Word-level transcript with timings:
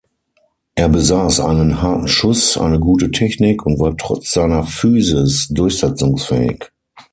Er 0.73 0.89
besaß 0.89 1.41
einen 1.41 1.79
harten 1.83 2.07
Schuss, 2.07 2.57
eine 2.57 2.79
gute 2.79 3.11
Technik 3.11 3.67
und 3.67 3.77
war 3.79 3.95
trotz 3.97 4.31
seiner 4.31 4.63
Physis 4.63 5.47
durchsetzungsfähig. 5.51 6.71